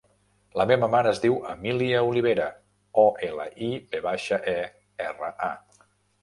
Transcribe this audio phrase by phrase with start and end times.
[0.59, 2.47] La meva mare es diu Emília Olivera:
[3.03, 4.57] o, ela, i, ve baixa, e,
[5.07, 5.87] erra, a.